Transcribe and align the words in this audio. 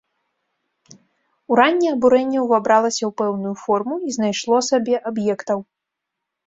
Уранні 1.55 1.87
абурэнне 1.95 2.39
ўвабралася 2.47 2.99
ў 3.05 3.11
пэўную 3.23 3.55
форму 3.67 3.95
і 4.09 4.19
знайшло 4.19 4.67
сабе 4.71 4.95
аб'ектаў. 5.13 5.59